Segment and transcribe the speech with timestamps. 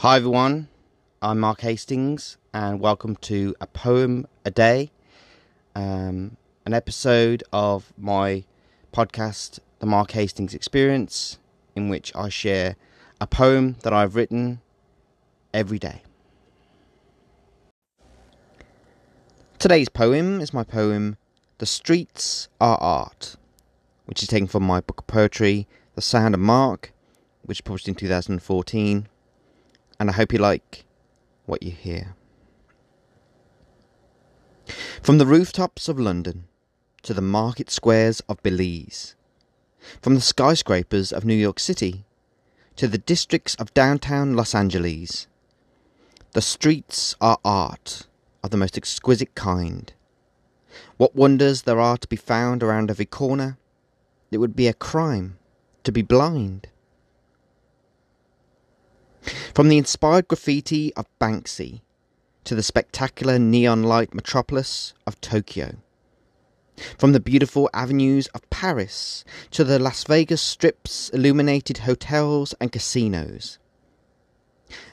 [0.00, 0.68] Hi everyone,
[1.22, 4.90] I'm Mark Hastings, and welcome to A Poem a Day,
[5.74, 6.36] um,
[6.66, 8.44] an episode of my
[8.92, 11.38] podcast, The Mark Hastings Experience,
[11.74, 12.76] in which I share
[13.22, 14.60] a poem that I've written
[15.54, 16.02] every day.
[19.58, 21.16] Today's poem is my poem,
[21.56, 23.36] The Streets Are Art,
[24.04, 26.92] which is taken from my book of poetry, The Sound of Mark,
[27.44, 29.08] which was published in 2014
[29.98, 30.84] and I hope you like
[31.46, 32.14] what you hear.
[35.02, 36.44] From the rooftops of London
[37.02, 39.14] to the market squares of Belize,
[40.02, 42.04] from the skyscrapers of New York City
[42.74, 45.28] to the districts of downtown Los Angeles,
[46.32, 48.06] the streets are art
[48.42, 49.92] of the most exquisite kind.
[50.96, 53.58] What wonders there are to be found around every corner!
[54.30, 55.38] It would be a crime
[55.84, 56.66] to be blind.
[59.56, 61.80] From the inspired graffiti of Banksy
[62.44, 65.76] to the spectacular neon light metropolis of Tokyo.
[66.98, 73.58] From the beautiful avenues of Paris to the Las Vegas strips illuminated hotels and casinos.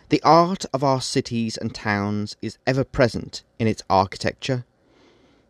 [0.07, 4.63] The art of our cities and towns is ever present in its architecture.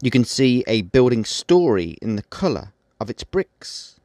[0.01, 3.99] You can see a building story in the colour of its bricks.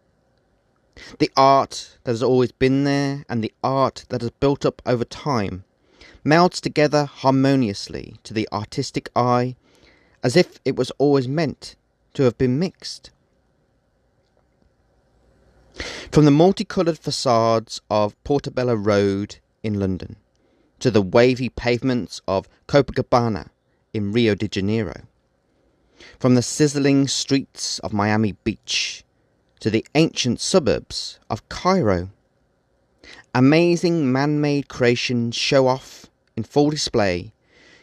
[1.19, 5.05] The art that has always been there and the art that has built up over
[5.05, 5.65] time
[6.25, 9.57] melds together harmoniously to the artistic eye
[10.23, 11.77] as if it was always meant
[12.15, 13.11] to have been mixed.
[16.11, 20.17] From the multicoloured facades of Portobello Road in London
[20.81, 23.51] to the wavy pavements of Copacabana
[23.95, 25.03] in Rio de Janeiro,
[26.19, 29.05] from the sizzling streets of Miami Beach
[29.61, 32.11] to the ancient suburbs of Cairo.
[33.35, 36.07] Amazing man made creations show off
[36.37, 37.33] in full display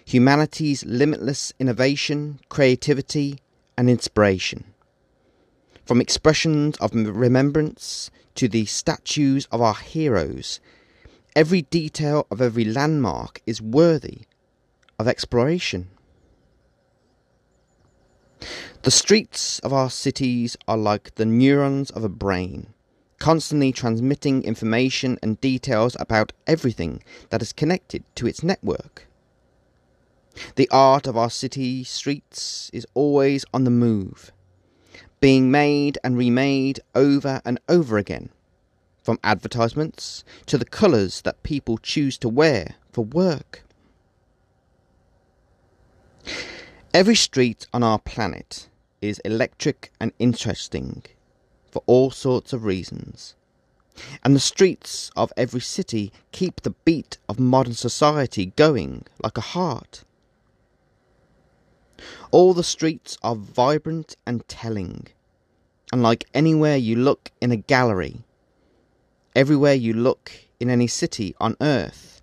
[0.06, 3.40] humanity's limitless innovation, creativity,
[3.78, 4.64] and inspiration.
[5.86, 10.60] From expressions of remembrance to the statues of our heroes,
[11.36, 14.22] every detail of every landmark is worthy
[15.00, 15.90] of exploration.
[18.86, 22.68] The streets of our cities are like the neurons of a brain,
[23.18, 27.02] constantly transmitting information and details about everything
[27.32, 29.08] that is connected to its network.
[30.56, 34.32] The art of our city streets is always on the move,
[35.20, 38.30] being made and remade over and over again,
[39.02, 43.64] from advertisements to the colours that people choose to wear for work.
[46.94, 48.70] Every street on our planet
[49.08, 51.04] is electric and interesting
[51.72, 53.36] for all sorts of reasons.
[54.24, 59.42] And the streets of every city keep the beat of modern society going like a
[59.42, 60.04] heart.
[62.32, 65.08] All the streets are vibrant and telling,
[65.94, 68.26] and like anywhere you look in a gallery,
[69.36, 72.22] everywhere you look in any city on earth,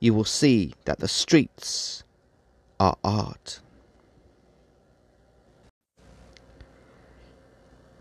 [0.00, 2.04] you will see that the streets
[2.80, 3.60] are art.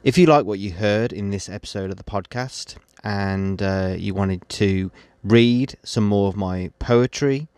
[0.08, 4.14] If you like what you heard in this episode of the podcast and uh, you
[4.14, 4.90] wanted to
[5.22, 7.50] read some more of my poetry,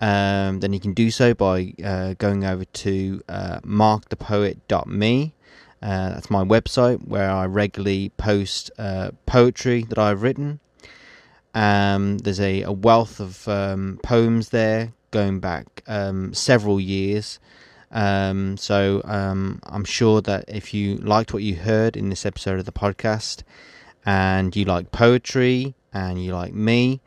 [0.00, 5.34] um, then you can do so by uh, going over to uh, markthepoet.me.
[5.80, 10.58] Uh, that's my website where I regularly post uh, poetry that I've written.
[11.54, 17.38] Um, there's a, a, wealth of um, poems there going back um, several years.
[17.92, 22.58] Um, so um, I'm sure that if you liked what you heard in this episode
[22.58, 23.42] of the podcast
[24.04, 27.00] and you like poetry and you like me,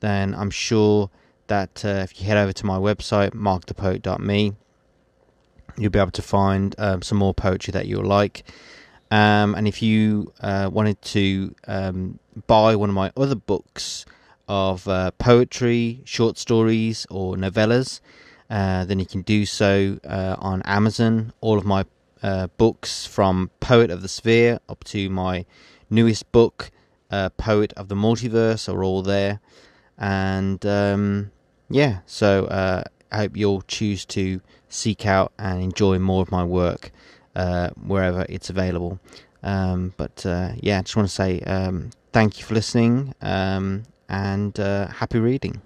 [0.00, 1.10] then I'm sure
[1.48, 4.54] that uh, if you head over to my website, markthepoet.me,
[5.76, 8.44] you'll be able to find um, some more poetry that you'll like.
[9.10, 14.06] Um, and if you uh, wanted to um, buy one of my other books
[14.48, 18.00] of uh, poetry, short stories, or novellas,
[18.50, 21.32] uh, then you can do so uh, on Amazon.
[21.40, 21.84] All of my
[22.22, 25.46] uh, books from Poet of the Sphere up to my
[25.88, 26.70] newest book,
[27.10, 29.40] uh, Poet of the Multiverse, are all there.
[29.96, 31.30] And um,
[31.68, 32.82] yeah, so uh,
[33.12, 36.90] I hope you'll choose to seek out and enjoy more of my work
[37.86, 38.98] wherever it's available.
[39.42, 40.22] Um, but
[40.60, 45.62] yeah, I just want to say um, thank you for listening um, and happy reading.